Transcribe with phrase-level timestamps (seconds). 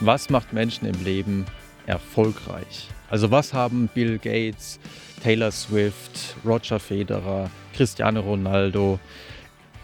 [0.00, 1.46] was macht Menschen im Leben
[1.86, 2.88] erfolgreich?
[3.10, 4.80] Also was haben Bill Gates,
[5.22, 8.98] Taylor Swift, Roger Federer, Cristiano Ronaldo,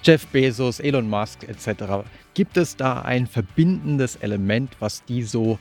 [0.02, 2.06] Jeff Bezos, Elon Musk etc.
[2.34, 5.58] Gibt es da ein verbindendes Element, was die so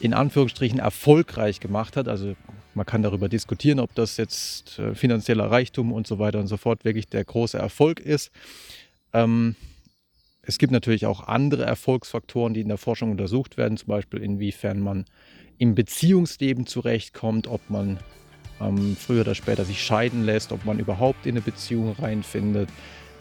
[0.00, 2.08] in Anführungsstrichen erfolgreich gemacht hat?
[2.08, 2.34] Also
[2.74, 6.56] man kann darüber diskutieren, ob das jetzt äh, finanzieller Reichtum und so weiter und so
[6.56, 8.30] fort wirklich der große Erfolg ist.
[9.12, 9.56] Ähm,
[10.42, 14.80] es gibt natürlich auch andere Erfolgsfaktoren, die in der Forschung untersucht werden, zum Beispiel inwiefern
[14.80, 15.04] man
[15.58, 17.98] im Beziehungsleben zurechtkommt, ob man
[18.60, 22.68] ähm, früher oder später sich scheiden lässt, ob man überhaupt in eine Beziehung reinfindet.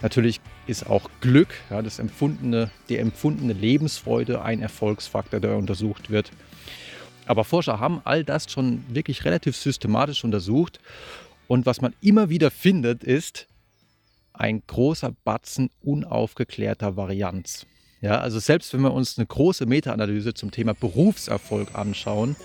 [0.01, 6.31] Natürlich ist auch Glück, ja, das empfundene, die empfundene Lebensfreude ein Erfolgsfaktor, der untersucht wird.
[7.27, 10.79] Aber Forscher haben all das schon wirklich relativ systematisch untersucht.
[11.47, 13.47] Und was man immer wieder findet, ist,
[14.41, 17.67] ein großer Batzen unaufgeklärter Varianz.
[18.01, 22.35] Ja, also selbst wenn wir uns eine große Meta-Analyse zum Thema Berufserfolg anschauen,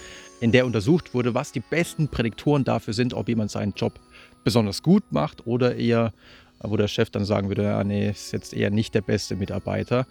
[0.41, 3.99] in der untersucht wurde, was die besten Prädiktoren dafür sind, ob jemand seinen Job
[4.45, 6.13] besonders gut macht oder eher,
[6.61, 10.07] wo der Chef dann sagen würde, ja, nee, ist jetzt eher nicht der beste Mitarbeiter.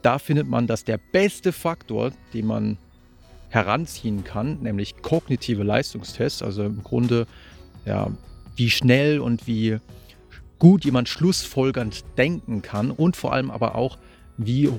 [0.00, 2.78] Da findet man, dass der beste Faktor, den man
[3.50, 7.26] heranziehen kann, nämlich kognitive Leistungstests, also im Grunde,
[7.84, 8.10] ja,
[8.56, 9.78] wie schnell und wie
[10.58, 13.98] gut jemand schlussfolgernd denken kann und vor allem aber auch,
[14.38, 14.70] wie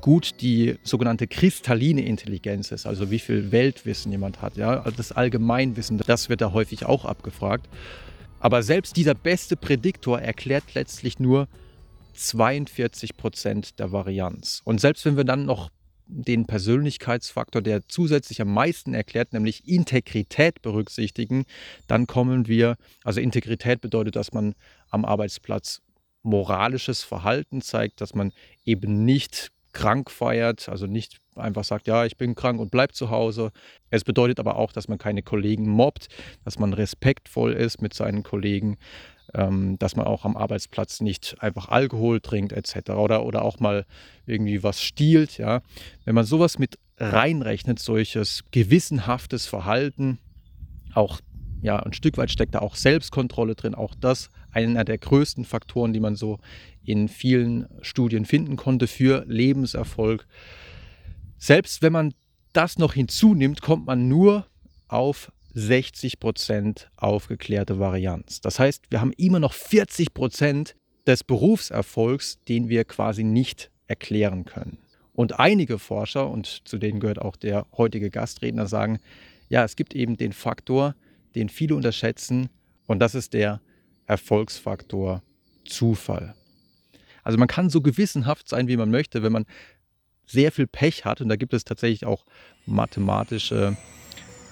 [0.00, 4.56] gut die sogenannte kristalline Intelligenz ist, also wie viel Weltwissen jemand hat.
[4.56, 4.80] Ja?
[4.82, 7.68] Also das Allgemeinwissen, das wird da häufig auch abgefragt.
[8.38, 11.48] Aber selbst dieser beste Prädiktor erklärt letztlich nur
[12.14, 14.62] 42 Prozent der Varianz.
[14.64, 15.70] Und selbst wenn wir dann noch
[16.06, 21.44] den Persönlichkeitsfaktor, der zusätzlich am meisten erklärt, nämlich Integrität berücksichtigen,
[21.88, 24.54] dann kommen wir, also Integrität bedeutet, dass man
[24.90, 25.82] am Arbeitsplatz
[26.22, 28.32] moralisches Verhalten zeigt, dass man
[28.64, 33.10] eben nicht krank feiert, also nicht einfach sagt, ja, ich bin krank und bleib zu
[33.10, 33.52] Hause.
[33.90, 36.08] Es bedeutet aber auch, dass man keine Kollegen mobbt,
[36.44, 38.78] dass man respektvoll ist mit seinen Kollegen,
[39.34, 42.92] ähm, dass man auch am Arbeitsplatz nicht einfach Alkohol trinkt etc.
[42.92, 43.84] Oder, oder auch mal
[44.24, 45.36] irgendwie was stiehlt.
[45.36, 45.60] Ja.
[46.04, 50.18] Wenn man sowas mit reinrechnet, solches gewissenhaftes Verhalten,
[50.94, 51.20] auch
[51.60, 55.92] ja, ein Stück weit steckt da auch Selbstkontrolle drin, auch das einer der größten Faktoren,
[55.92, 56.38] die man so
[56.82, 60.26] in vielen Studien finden konnte für Lebenserfolg.
[61.36, 62.14] Selbst wenn man
[62.54, 64.46] das noch hinzunimmt, kommt man nur
[64.88, 68.40] auf 60% aufgeklärte Varianz.
[68.40, 70.74] Das heißt, wir haben immer noch 40%
[71.06, 74.78] des Berufserfolgs, den wir quasi nicht erklären können.
[75.12, 79.00] Und einige Forscher, und zu denen gehört auch der heutige Gastredner, sagen,
[79.48, 80.94] ja, es gibt eben den Faktor,
[81.34, 82.48] den viele unterschätzen,
[82.86, 83.60] und das ist der
[84.06, 85.22] Erfolgsfaktor
[85.64, 86.34] Zufall.
[87.22, 89.46] Also man kann so gewissenhaft sein, wie man möchte, wenn man
[90.26, 92.24] sehr viel Pech hat, und da gibt es tatsächlich auch
[92.66, 93.76] mathematische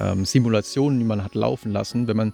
[0.01, 2.09] ähm, Simulationen, die man hat laufen lassen.
[2.09, 2.33] Wenn man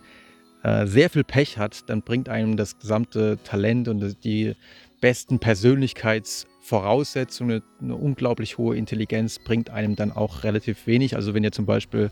[0.63, 4.55] äh, sehr viel Pech hat, dann bringt einem das gesamte Talent und die
[5.01, 11.17] besten Persönlichkeitsvoraussetzungen, eine, unglaublich hohe Intelligenz, bringt einem dann auch relativ wenig.
[11.17, 12.11] Also wenn ihr zum Beispiel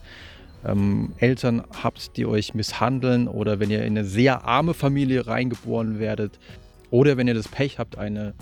[0.64, 5.98] ähm, Eltern habt, die euch misshandeln oder wenn ihr in eine sehr arme Familie reingeboren
[5.98, 6.38] werdet
[6.90, 8.34] oder wenn ihr das Pech habt, eine,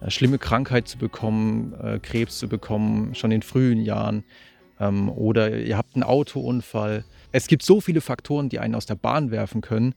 [0.00, 4.24] eine schlimme Krankheit zu bekommen, äh, Krebs zu bekommen, schon in frühen Jahren,
[4.80, 7.04] ähm, oder ihr habt einen Autounfall.
[7.32, 9.94] Es gibt so viele Faktoren, die einen aus der Bahn werfen können.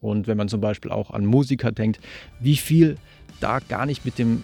[0.00, 2.00] Und wenn man zum Beispiel auch an Musiker denkt,
[2.38, 2.96] wie viel
[3.40, 4.42] da gar nicht mit dem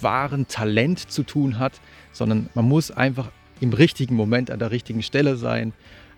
[0.00, 1.80] wahren Talent zu tun hat,
[2.12, 3.30] sondern man muss einfach
[3.60, 5.72] im richtigen Moment an der richtigen Stelle sein,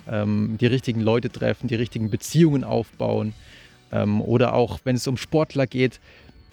[0.08, 3.34] ähm, die richtigen Leute treffen, die richtigen Beziehungen aufbauen.
[3.92, 6.00] Ähm, oder auch wenn es um Sportler geht,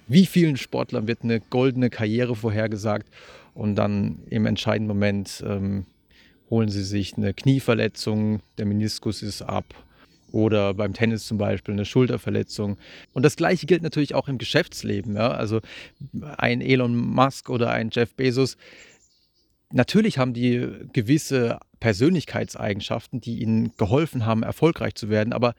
[0.08, 3.08] wie vielen Sportlern wird eine goldene Karriere vorhergesagt
[3.54, 5.86] und dann im entscheidenden Moment ähm,
[6.50, 9.66] holen sie sich eine Knieverletzung, der Meniskus ist ab
[10.32, 12.78] oder beim Tennis zum Beispiel eine Schulterverletzung.
[13.14, 15.16] Und das Gleiche gilt natürlich auch im Geschäftsleben.
[15.16, 15.32] Ja?
[15.32, 15.62] Also
[16.38, 18.58] ein Elon Musk oder ein Jeff Bezos,
[19.76, 25.54] natürlich haben die gewisse Persönlichkeitseigenschaften, die ihnen geholfen haben, erfolgreich zu werden, aber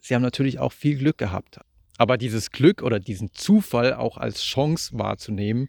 [0.00, 1.58] sie haben natürlich auch viel Glück gehabt.
[1.98, 5.68] Aber dieses Glück oder diesen Zufall auch als Chance wahrzunehmen,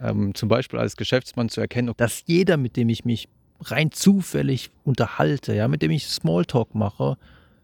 [0.00, 3.28] ähm, zum Beispiel als Geschäftsmann zu erkennen, dass jeder, mit dem ich mich
[3.60, 7.16] rein zufällig unterhalte, ja, mit dem ich Smalltalk mache,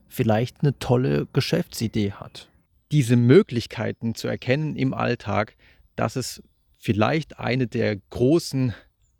[0.08, 2.48] vielleicht eine tolle Geschäftsidee hat.
[2.92, 5.54] Diese Möglichkeiten zu erkennen im Alltag,
[5.96, 6.42] das ist
[6.76, 8.72] vielleicht eine der großen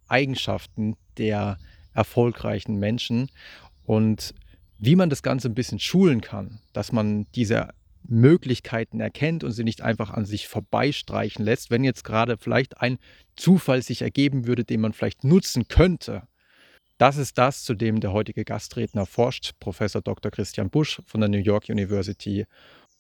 [0.08, 1.58] Eigenschaften der
[1.94, 3.31] erfolgreichen Menschen
[3.84, 4.34] und
[4.78, 7.70] wie man das Ganze ein bisschen schulen kann, dass man diese
[8.05, 12.99] Möglichkeiten erkennt und sie nicht einfach an sich vorbeistreichen lässt, wenn jetzt gerade vielleicht ein
[13.37, 16.22] Zufall sich ergeben würde, den man vielleicht nutzen könnte.
[16.96, 20.31] Das ist das, zu dem der heutige Gastredner forscht, Professor Dr.
[20.32, 22.46] Christian Busch von der New York University.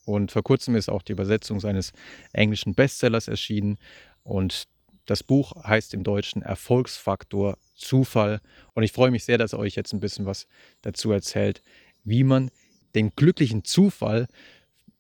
[0.04, 1.92] Und vor kurzem ist auch die Übersetzung seines
[2.32, 3.78] englischen Bestsellers erschienen.
[4.22, 4.68] Und
[5.08, 8.42] das Buch heißt im Deutschen Erfolgsfaktor Zufall.
[8.74, 10.46] Und ich freue mich sehr, dass er euch jetzt ein bisschen was
[10.82, 11.62] dazu erzählt,
[12.04, 12.50] wie man
[12.94, 14.26] den glücklichen Zufall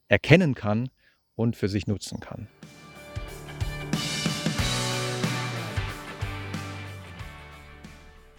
[0.08, 0.88] erkennen kann
[1.36, 2.48] und für sich nutzen kann.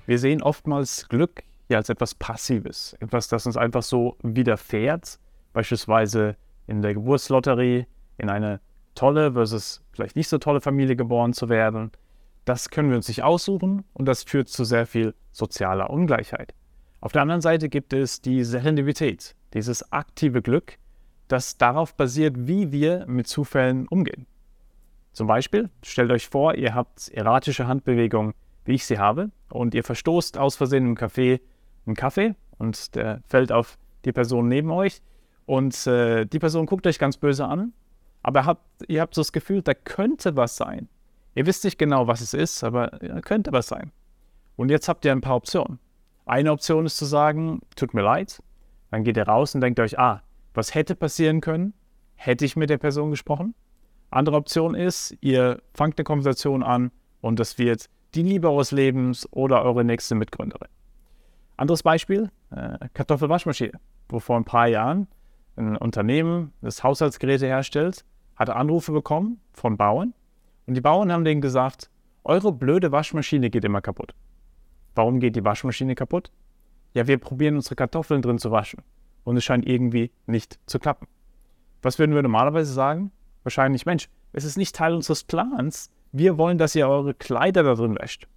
[0.07, 5.19] Wir sehen oftmals Glück ja als etwas Passives, etwas, das uns einfach so widerfährt,
[5.54, 7.86] beispielsweise in der Geburtslotterie,
[8.18, 8.60] in eine
[8.95, 11.92] tolle versus vielleicht nicht so tolle Familie geboren zu werden.
[12.46, 16.54] Das können wir uns nicht aussuchen und das führt zu sehr viel sozialer Ungleichheit.
[17.01, 20.78] Auf der anderen Seite gibt es die Serendipität, dieses aktive Glück,
[21.28, 24.25] das darauf basiert, wie wir mit Zufällen umgehen.
[25.12, 29.84] Zum Beispiel, stellt euch vor, ihr habt erratische Handbewegungen, wie ich sie habe, und ihr
[29.84, 31.42] verstoßt aus Versehen im Café
[31.86, 35.01] einen Kaffee und der fällt auf die Person neben euch
[35.46, 37.74] und äh, die Person guckt euch ganz böse an,
[38.24, 40.89] aber habt, ihr habt so das Gefühl, da könnte was sein.
[41.36, 43.92] Ihr wisst nicht genau, was es ist, aber da könnte was sein.
[44.56, 45.80] Und jetzt habt ihr ein paar Optionen.
[46.25, 48.44] Eine Option ist zu sagen, tut mir leid.
[48.92, 50.21] Dann geht ihr raus und denkt euch, ah,
[50.54, 51.74] was hätte passieren können?
[52.16, 53.56] Hätte ich mit der Person gesprochen?
[54.12, 56.92] Andere Option ist, ihr fangt eine Konversation an
[57.22, 60.68] und das wird die Liebe eures Lebens oder eure nächste Mitgründerin.
[61.57, 63.80] Anderes Beispiel, äh, Kartoffelwaschmaschine,
[64.10, 65.07] wo vor ein paar Jahren
[65.56, 68.06] ein Unternehmen, das Haushaltsgeräte herstellt,
[68.39, 70.13] hatte Anrufe bekommen von Bauern
[70.65, 71.91] und die Bauern haben denen gesagt,
[72.24, 74.15] eure blöde Waschmaschine geht immer kaputt.
[74.95, 76.31] Warum geht die Waschmaschine kaputt?
[76.94, 78.81] Ja, wir probieren unsere Kartoffeln drin zu waschen
[79.25, 81.07] und es scheint irgendwie nicht zu klappen.
[81.81, 83.12] Was würden wir normalerweise sagen?
[83.44, 85.91] Wahrscheinlich, Mensch, es ist nicht Teil unseres Plans.
[86.12, 88.27] Wir wollen, dass ihr eure Kleider da drin wäscht.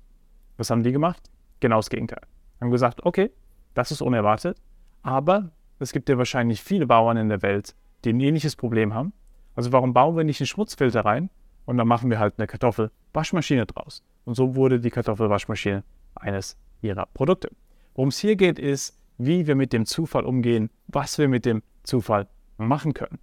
[0.57, 1.31] Was haben die gemacht?
[1.61, 2.23] Genau das Gegenteil.
[2.61, 3.31] Haben gesagt, okay,
[3.75, 4.59] das ist unerwartet,
[5.03, 9.13] aber es gibt ja wahrscheinlich viele Bauern in der Welt, die ein ähnliches Problem haben.
[9.55, 11.31] Also warum bauen wir nicht einen Schmutzfilter rein
[11.67, 14.03] und dann machen wir halt eine Kartoffelwaschmaschine draus?
[14.25, 15.85] Und so wurde die Kartoffelwaschmaschine
[16.15, 17.51] eines ihrer Produkte.
[17.95, 21.63] Worum es hier geht, ist, wie wir mit dem Zufall umgehen, was wir mit dem
[21.83, 23.19] Zufall machen können.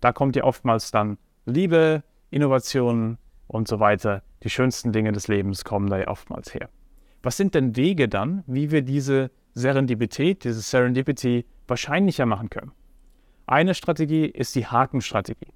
[0.00, 4.22] Da kommt ja oftmals dann Liebe, Innovation und so weiter.
[4.42, 6.68] Die schönsten Dinge des Lebens kommen da ja oftmals her.
[7.22, 12.72] Was sind denn Wege dann, wie wir diese Serendipität, diese Serendipity wahrscheinlicher machen können?
[13.46, 15.52] Eine Strategie ist die Hakenstrategie.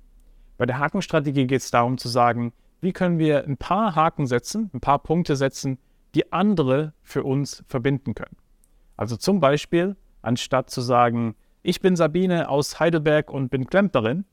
[0.56, 4.70] Bei der Hakenstrategie geht es darum zu sagen, wie können wir ein paar Haken setzen,
[4.72, 5.78] ein paar Punkte setzen,
[6.14, 8.36] die andere für uns verbinden können.
[8.96, 14.24] Also zum Beispiel, anstatt zu sagen, ich bin Sabine aus Heidelberg und bin Klempnerin,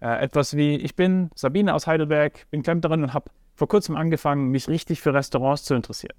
[0.00, 4.48] äh, etwas wie, ich bin Sabine aus Heidelberg, bin Klempnerin und habe vor kurzem angefangen,
[4.48, 6.16] mich richtig für Restaurants zu interessieren.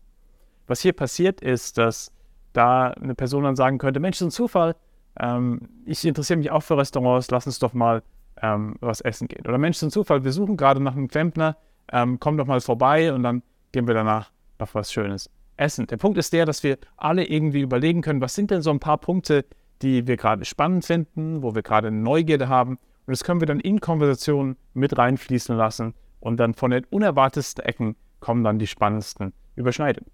[0.68, 2.12] Was hier passiert ist, dass
[2.54, 4.76] da eine Person dann sagen könnte, Mensch, das ist ein Zufall,
[5.20, 8.04] ähm, ich interessiere mich auch für Restaurants, lass uns doch mal
[8.42, 9.46] ähm, was essen gehen.
[9.48, 11.58] Oder Mensch, ein Zufall, wir suchen gerade nach einem Klempner,
[11.92, 15.88] ähm, komm doch mal vorbei und dann gehen wir danach noch was Schönes essen.
[15.88, 18.80] Der Punkt ist der, dass wir alle irgendwie überlegen können, was sind denn so ein
[18.80, 19.46] paar Punkte,
[19.82, 22.78] die wir gerade spannend finden, wo wir gerade Neugierde haben.
[23.06, 27.66] Und das können wir dann in Konversationen mit reinfließen lassen und dann von den unerwartetsten
[27.66, 30.10] Ecken kommen dann die spannendsten Überschneidungen.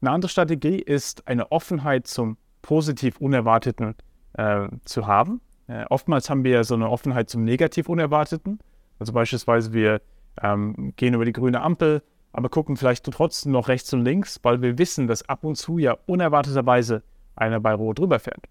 [0.00, 3.94] Eine andere Strategie ist, eine Offenheit zum positiv Unerwarteten
[4.32, 5.40] äh, zu haben.
[5.70, 8.58] Äh, oftmals haben wir so eine Offenheit zum negativ Unerwarteten.
[8.98, 10.02] Also beispielsweise wir
[10.42, 14.62] ähm, gehen über die grüne Ampel, aber gucken vielleicht trotzdem noch rechts und links, weil
[14.62, 17.02] wir wissen, dass ab und zu ja unerwarteterweise
[17.36, 18.46] einer bei Rot fährt.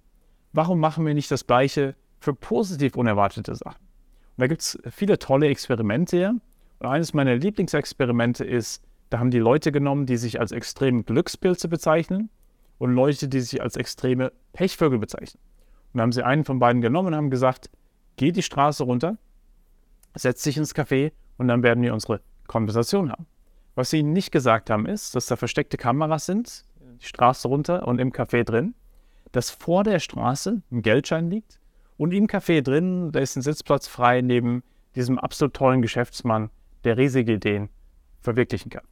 [0.53, 3.81] Warum machen wir nicht das Gleiche für positiv unerwartete Sachen?
[4.38, 6.35] Und da gibt es viele tolle Experimente.
[6.79, 11.67] Und eines meiner Lieblingsexperimente ist, da haben die Leute genommen, die sich als extreme Glückspilze
[11.67, 12.29] bezeichnen
[12.77, 15.41] und Leute, die sich als extreme Pechvögel bezeichnen.
[15.93, 17.69] Und da haben sie einen von beiden genommen und haben gesagt,
[18.15, 19.17] geh die Straße runter,
[20.15, 23.25] setz dich ins Café und dann werden wir unsere Konversation haben.
[23.75, 26.65] Was sie nicht gesagt haben, ist, dass da versteckte Kameras sind,
[27.01, 28.75] die Straße runter und im Café drin,
[29.31, 31.60] dass vor der Straße ein Geldschein liegt
[31.98, 34.63] und im Café drin, da ist ein Sitzplatz frei neben
[34.96, 36.50] diesem absolut tollen Geschäftsmann,
[36.84, 37.69] der riesige Ideen
[38.22, 38.86] verwirklichen kann.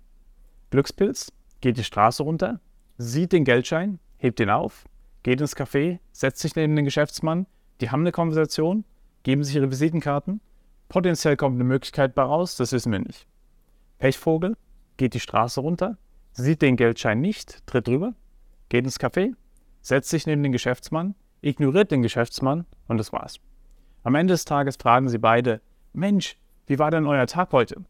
[0.69, 2.59] Glückspilz geht die Straße runter,
[2.97, 4.85] sieht den Geldschein, hebt ihn auf,
[5.27, 7.47] geht ins Café, setzt sich neben den Geschäftsmann,
[7.81, 8.85] die haben eine Konversation,
[9.23, 10.39] geben sich ihre Visitenkarten,
[10.87, 13.27] potenziell kommt eine Möglichkeit bei raus, das wissen wir nicht.
[13.97, 14.55] Pechvogel
[14.95, 15.97] geht die Straße runter,
[16.31, 18.13] sieht den Geldschein nicht, tritt drüber,
[18.69, 19.33] geht ins Café,
[19.81, 23.41] setzt sich neben den Geschäftsmann, ignoriert den Geschäftsmann und das war's.
[24.03, 25.59] Am Ende des Tages fragen sie beide,
[25.91, 27.83] Mensch, wie war denn euer Tag heute?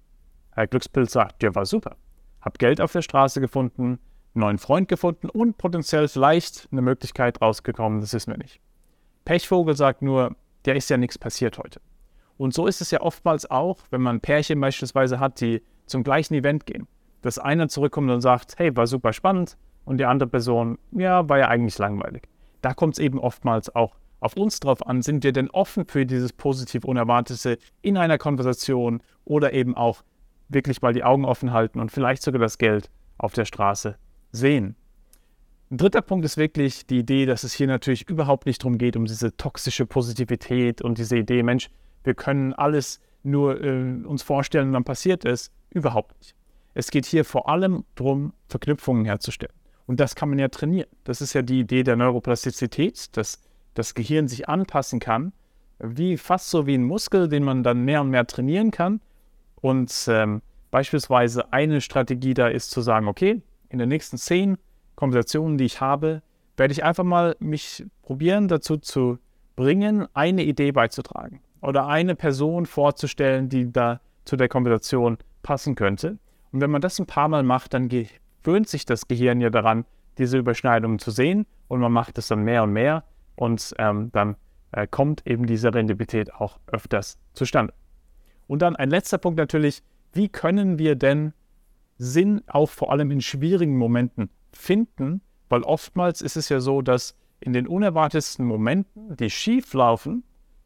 [0.54, 1.98] Herr Glückspilz sagt, der war super.
[2.42, 4.00] Hab Geld auf der Straße gefunden,
[4.38, 8.60] neuen Freund gefunden und potenziell vielleicht eine Möglichkeit rausgekommen, das wissen wir nicht.
[9.26, 11.82] Pechvogel sagt nur, der ist ja nichts passiert heute.
[12.38, 16.36] Und so ist es ja oftmals auch, wenn man Pärchen beispielsweise hat, die zum gleichen
[16.36, 16.88] Event gehen.
[17.22, 21.40] Dass einer zurückkommt und sagt, hey, war super spannend und die andere Person, ja, war
[21.40, 22.24] ja eigentlich langweilig.
[22.62, 26.06] Da kommt es eben oftmals auch auf uns drauf an, sind wir denn offen für
[26.06, 30.04] dieses positiv Unerwartete in einer Konversation oder eben auch
[30.50, 33.98] wirklich mal die Augen offen halten und vielleicht sogar das Geld auf der Straße
[34.38, 34.76] sehen.
[35.70, 38.96] Ein dritter Punkt ist wirklich die Idee, dass es hier natürlich überhaupt nicht darum geht,
[38.96, 41.70] um diese toxische Positivität und diese Idee, Mensch,
[42.04, 45.52] wir können alles nur äh, uns vorstellen und dann passiert es.
[45.70, 46.36] Überhaupt nicht.
[46.74, 49.54] Es geht hier vor allem darum, Verknüpfungen herzustellen.
[49.88, 50.90] Und das kann man ja trainieren.
[51.04, 53.42] Das ist ja die Idee der Neuroplastizität, dass
[53.74, 55.34] das Gehirn sich anpassen kann,
[55.80, 59.02] wie fast so wie ein Muskel, den man dann mehr und mehr trainieren kann.
[59.62, 60.42] Und ähm,
[60.72, 64.58] beispielsweise eine Strategie da ist zu sagen, okay, in den nächsten zehn
[64.96, 66.22] Konversationen, die ich habe,
[66.58, 69.20] werde ich einfach mal mich probieren, dazu zu
[69.56, 76.18] bringen, eine Idee beizutragen oder eine Person vorzustellen, die da zu der Konversation passen könnte.
[76.52, 79.86] Und wenn man das ein paar Mal macht, dann gewöhnt sich das Gehirn ja daran,
[80.18, 83.04] diese Überschneidungen zu sehen und man macht es dann mehr und mehr
[83.36, 84.36] und ähm, dann
[84.72, 87.74] äh, kommt eben diese Rendibilität auch öfters zustande.
[88.48, 89.84] Und dann ein letzter Punkt natürlich,
[90.14, 91.34] wie können wir denn
[91.98, 95.22] Sinn auch vor allem in schwierigen Momenten finden?
[95.50, 100.24] Weil oftmals ist es ja so, dass in den unerwartetsten Momenten, die schief laufen,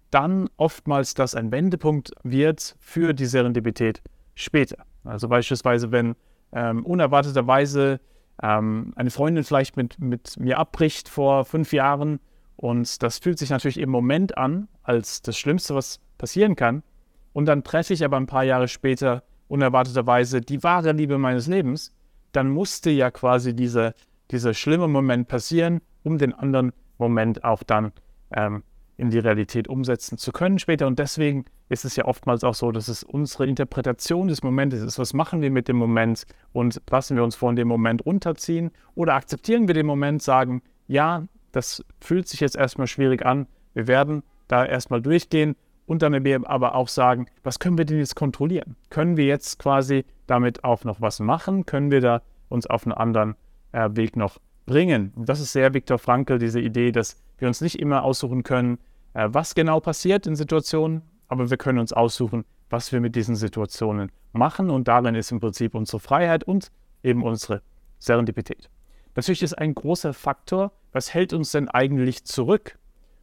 [0.10, 4.02] dann oftmals das ein Wendepunkt wird für die Serendipität
[4.36, 4.86] später.
[5.04, 6.16] Also beispielsweise, wenn
[6.52, 8.00] ähm, unerwarteterweise
[8.42, 12.20] ähm, eine Freundin vielleicht mit, mit mir abbricht vor fünf Jahren
[12.58, 16.84] und das fühlt sich natürlich im Moment an als das Schlimmste, was passieren kann.
[17.34, 21.94] Und dann treffe ich aber ein paar Jahre später unerwarteterweise die wahre Liebe meines Lebens.
[22.32, 23.94] Dann musste ja quasi dieser,
[24.32, 27.92] dieser schlimme Moment passieren, um den anderen Moment auch dann
[28.32, 28.64] ähm,
[28.96, 30.88] in die Realität umsetzen zu können später.
[30.88, 34.98] Und deswegen ist es ja oftmals auch so, dass es unsere Interpretation des Momentes ist.
[34.98, 39.16] Was machen wir mit dem Moment und lassen wir uns von dem Moment runterziehen oder
[39.16, 43.48] akzeptieren wir den Moment, sagen, ja, das fühlt sich jetzt erstmal schwierig an.
[43.74, 48.16] Wir werden da erstmal durchgehen und dann aber auch sagen, was können wir denn jetzt
[48.16, 48.76] kontrollieren?
[48.90, 51.66] Können wir jetzt quasi damit auch noch was machen?
[51.66, 53.36] Können wir da uns auf einen anderen
[53.72, 55.12] äh, Weg noch bringen?
[55.16, 58.78] Und das ist sehr Viktor Frankl, diese Idee, dass wir uns nicht immer aussuchen können,
[59.14, 63.36] äh, was genau passiert in Situationen, aber wir können uns aussuchen, was wir mit diesen
[63.36, 64.70] Situationen machen.
[64.70, 66.72] Und darin ist im Prinzip unsere Freiheit und
[67.04, 67.62] eben unsere
[68.00, 68.70] Serendipität.
[69.16, 72.78] Natürlich ist ein großer Faktor, was hält uns denn eigentlich zurück?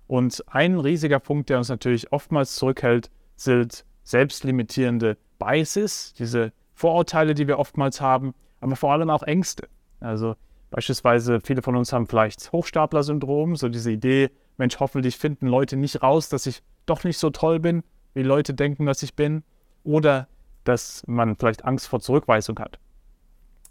[0.09, 7.47] Und ein riesiger Punkt, der uns natürlich oftmals zurückhält, sind selbstlimitierende Biases, diese Vorurteile, die
[7.47, 9.69] wir oftmals haben, aber vor allem auch Ängste.
[10.01, 10.35] Also
[10.71, 16.03] beispielsweise viele von uns haben vielleicht Hochstapler-Syndrom, so diese Idee, Mensch, hoffentlich finden Leute nicht
[16.03, 17.85] raus, dass ich doch nicht so toll bin,
[18.15, 19.45] wie Leute denken, dass ich bin.
[19.85, 20.27] Oder
[20.65, 22.79] dass man vielleicht Angst vor Zurückweisung hat.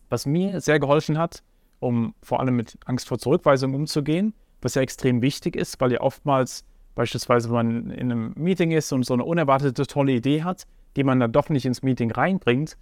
[0.10, 1.44] Was mir sehr geholfen hat,
[1.79, 4.34] um vor allem mit Angst vor Zurückweisung umzugehen,
[4.67, 8.91] was ja extrem wichtig ist, weil ja oftmals beispielsweise, wenn man in einem Meeting ist
[8.91, 10.65] und so eine unerwartete tolle Idee hat,
[10.97, 12.77] die man dann doch nicht ins Meeting reinbringt,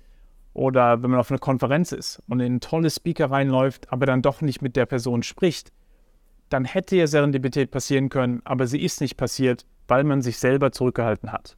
[0.55, 4.23] oder wenn man auf einer Konferenz ist und in ein tolles Speaker reinläuft, aber dann
[4.23, 5.71] doch nicht mit der Person spricht,
[6.49, 10.71] dann hätte ja Serendipität passieren können, aber sie ist nicht passiert, weil man sich selber
[10.71, 11.55] zurückgehalten hat.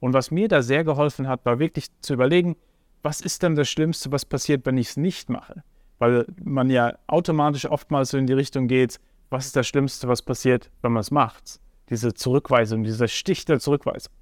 [0.00, 2.56] Und was mir da sehr geholfen hat, war wirklich zu überlegen,
[3.02, 5.62] was ist denn das Schlimmste, was passiert, wenn ich es nicht mache?
[5.98, 10.22] weil man ja automatisch oftmals so in die Richtung geht, was ist das Schlimmste, was
[10.22, 11.60] passiert, wenn man es macht?
[11.90, 14.12] Diese Zurückweisung, dieser Stich der Zurückweisung.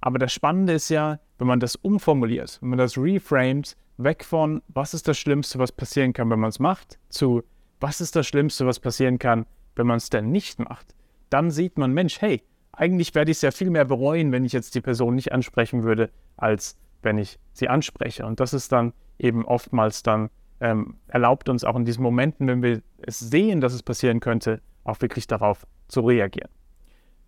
[0.00, 4.62] Aber das Spannende ist ja, wenn man das umformuliert, wenn man das reframed, weg von,
[4.68, 7.42] was ist das Schlimmste, was passieren kann, wenn man es macht, zu,
[7.80, 10.94] was ist das Schlimmste, was passieren kann, wenn man es denn nicht macht,
[11.28, 12.42] dann sieht man, Mensch, hey,
[12.72, 15.82] eigentlich werde ich es ja viel mehr bereuen, wenn ich jetzt die Person nicht ansprechen
[15.82, 18.24] würde, als wenn ich sie anspreche.
[18.24, 20.30] Und das ist dann eben oftmals dann
[20.60, 24.60] ähm, erlaubt uns auch in diesen Momenten, wenn wir es sehen, dass es passieren könnte,
[24.84, 26.50] auch wirklich darauf zu reagieren.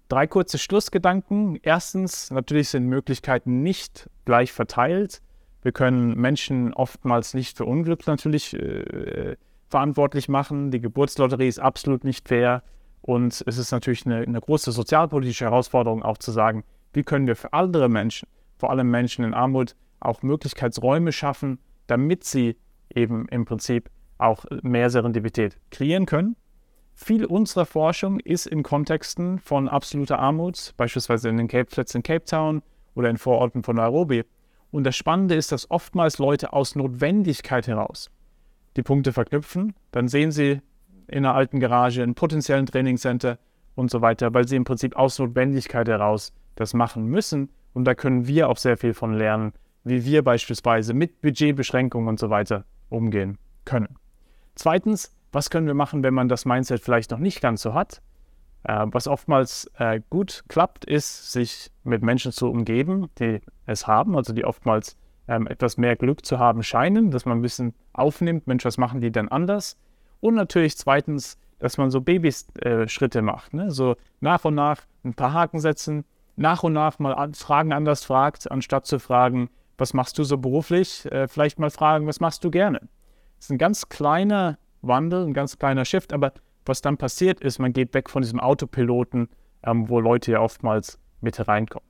[0.09, 1.59] Drei kurze Schlussgedanken.
[1.63, 5.23] Erstens, natürlich sind Möglichkeiten nicht gleich verteilt.
[5.63, 9.37] Wir können Menschen oftmals nicht für Unglück natürlich äh,
[9.71, 10.71] verantwortlich machen.
[10.71, 12.63] Die Geburtslotterie ist absolut nicht fair.
[13.01, 17.37] Und es ist natürlich eine, eine große sozialpolitische Herausforderung, auch zu sagen, wie können wir
[17.37, 22.57] für andere Menschen, vor allem Menschen in Armut, auch Möglichkeitsräume schaffen, damit sie
[22.97, 26.37] eben im Prinzip auch mehr Serendipität kreieren können.
[26.95, 32.03] viel unserer Forschung ist in Kontexten von absoluter Armut, beispielsweise in den Cape Flats in
[32.03, 32.63] Cape Town
[32.95, 34.25] oder in Vororten von Nairobi.
[34.71, 38.11] Und das Spannende ist, dass oftmals Leute aus Notwendigkeit heraus
[38.77, 39.75] die Punkte verknüpfen.
[39.91, 40.61] Dann sehen sie
[41.09, 43.39] in einer alten Garage einen potenziellen Trainingscenter
[43.75, 47.51] und so weiter, weil sie im Prinzip aus Notwendigkeit heraus das machen müssen.
[47.73, 49.53] Und da können wir auch sehr viel von lernen,
[49.85, 53.97] wie wir beispielsweise mit Budgetbeschränkungen und so weiter umgehen können.
[54.55, 58.03] Zweitens, was können wir machen, wenn man das Mindset vielleicht noch nicht ganz so hat?
[58.65, 64.17] Äh, was oftmals äh, gut klappt, ist, sich mit Menschen zu umgeben, die es haben,
[64.17, 64.97] also die oftmals
[65.27, 69.01] ähm, etwas mehr Glück zu haben scheinen, dass man ein bisschen aufnimmt, Mensch, was machen
[69.01, 69.77] die denn anders?
[70.21, 73.71] Und natürlich zweitens, dass man so Babyschritte äh, macht, ne?
[73.71, 76.05] so nach und nach ein paar Haken setzen,
[76.37, 80.39] nach und nach mal an, Fragen anders fragt, anstatt zu fragen, was machst du so
[80.39, 82.81] beruflich, äh, vielleicht mal fragen, was machst du gerne?
[83.37, 86.33] Das ist ein ganz kleiner Wandel, ein ganz kleiner Shift, aber
[86.65, 89.29] was dann passiert ist, man geht weg von diesem Autopiloten,
[89.65, 91.89] ähm, wo Leute ja oftmals mit reinkommen.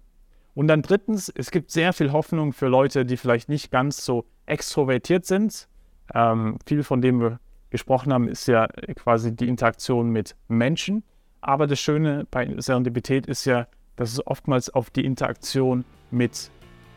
[0.54, 4.26] Und dann drittens, es gibt sehr viel Hoffnung für Leute, die vielleicht nicht ganz so
[4.46, 5.68] extrovertiert sind.
[6.14, 11.04] Ähm, viel von dem wir gesprochen haben, ist ja quasi die Interaktion mit Menschen.
[11.40, 16.50] Aber das Schöne bei Serendipität ist ja, dass es oftmals auf die Interaktion mit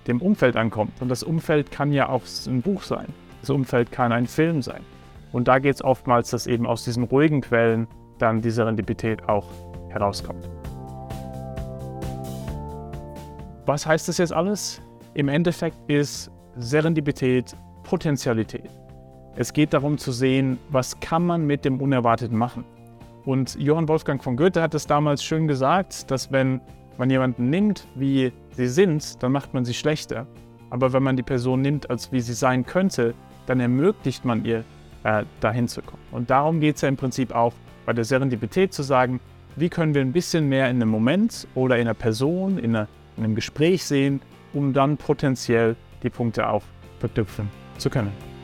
[0.08, 1.02] dem Umfeld ankommt.
[1.02, 3.08] Und das Umfeld kann ja auch ein Buch sein.
[3.42, 4.82] Das Umfeld kann ein Film sein.
[5.32, 9.48] Und da geht es oftmals, dass eben aus diesen ruhigen Quellen dann die Serendipität auch
[9.90, 10.48] herauskommt.
[13.66, 14.82] Was heißt das jetzt alles?
[15.16, 18.70] Im Endeffekt ist Serendipität Potentialität.
[19.36, 22.64] Es geht darum zu sehen, was kann man mit dem Unerwarteten machen.
[23.26, 26.62] Und Johann Wolfgang von Goethe hat es damals schön gesagt, dass wenn
[26.98, 30.28] man jemanden nimmt, wie sie sind, dann macht man sie schlechter.
[30.70, 33.14] Aber wenn man die Person nimmt, als wie sie sein könnte,
[33.46, 34.64] dann ermöglicht man ihr,
[35.04, 36.02] äh, dahin zu kommen.
[36.12, 37.54] Und darum geht es ja im Prinzip auch
[37.86, 39.20] bei der Serendipität zu sagen,
[39.56, 42.88] wie können wir ein bisschen mehr in einem Moment oder in einer Person, in, einer,
[43.16, 44.22] in einem Gespräch sehen,
[44.54, 46.64] um dann potenziell die Punkte auch
[47.00, 48.35] verknüpfen zu können.